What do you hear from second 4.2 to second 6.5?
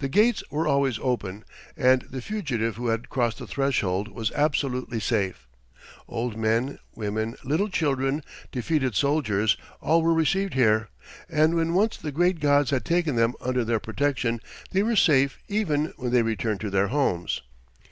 absolutely safe. Old